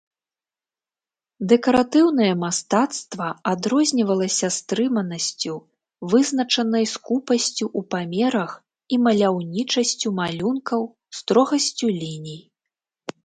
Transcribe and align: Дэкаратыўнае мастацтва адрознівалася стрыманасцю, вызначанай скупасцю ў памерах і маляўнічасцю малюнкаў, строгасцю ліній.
Дэкаратыўнае 1.49 2.29
мастацтва 2.43 3.25
адрознівалася 3.51 4.47
стрыманасцю, 4.55 5.55
вызначанай 6.13 6.85
скупасцю 6.93 7.65
ў 7.67 7.81
памерах 7.93 8.51
і 8.97 8.99
маляўнічасцю 9.09 10.15
малюнкаў, 10.21 10.81
строгасцю 11.21 11.87
ліній. 12.01 12.41